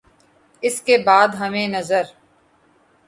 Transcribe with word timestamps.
اس 0.63 0.81
کے 0.81 0.97
بعد 1.05 1.27
ہمیں 1.35 1.67
نظر 1.67 2.03